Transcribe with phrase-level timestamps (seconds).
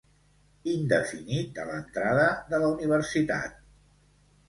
[0.71, 3.65] Indefinit a l'entrada de la universitat.